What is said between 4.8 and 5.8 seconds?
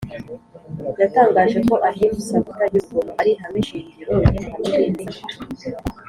mbwirizamuco